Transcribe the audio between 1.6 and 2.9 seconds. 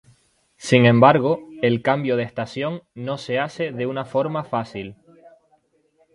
el cambio de estación